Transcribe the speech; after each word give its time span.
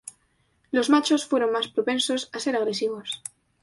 Los 0.71 0.89
machos 0.89 1.27
fueron 1.27 1.51
más 1.51 1.67
propensos 1.67 2.31
a 2.33 2.39
ser 2.39 2.55
agresivos. 2.55 3.21